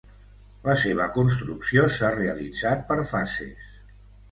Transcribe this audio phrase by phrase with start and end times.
[0.67, 3.71] La seva construcció s'ha realitzat per fases.